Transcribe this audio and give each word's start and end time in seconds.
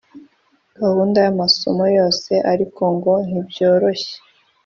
Gahunda 0.81 1.17
y 1.25 1.27
amasomo 1.33 1.83
yose 1.97 2.31
ariko 2.53 2.81
ngo 2.95 3.13
ntibyoroshye 3.29 4.15